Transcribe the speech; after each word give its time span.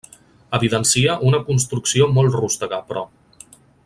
Evidencia 0.57 1.17
una 1.31 1.41
construcció 1.51 2.07
molt 2.17 2.39
rústega, 2.41 2.81
però. 2.89 3.05